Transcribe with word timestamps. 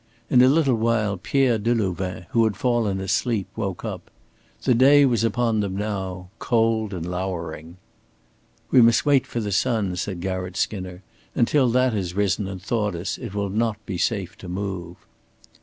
In 0.31 0.41
a 0.41 0.47
little 0.47 0.73
while 0.73 1.15
Pierre 1.15 1.59
Delouvain, 1.59 2.25
who 2.31 2.43
had 2.45 2.57
fallen 2.57 2.99
asleep, 2.99 3.45
woke 3.55 3.85
up. 3.85 4.09
The 4.63 4.73
day 4.73 5.05
was 5.05 5.23
upon 5.23 5.59
them 5.59 5.77
now, 5.77 6.29
cold 6.39 6.91
and 6.91 7.05
lowering. 7.05 7.77
"We 8.71 8.81
must 8.81 9.05
wait 9.05 9.27
for 9.27 9.39
the 9.39 9.51
sun," 9.51 9.95
said 9.95 10.19
Garratt 10.19 10.57
Skinner. 10.57 11.03
"Until 11.35 11.69
that 11.69 11.93
has 11.93 12.15
risen 12.15 12.47
and 12.47 12.59
thawed 12.59 12.95
us 12.95 13.19
it 13.19 13.35
will 13.35 13.51
not 13.51 13.77
be 13.85 13.99
safe 13.99 14.35
to 14.39 14.47
move." 14.49 14.95